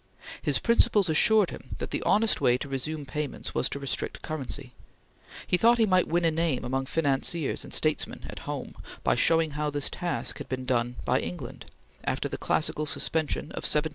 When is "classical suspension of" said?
12.39-13.61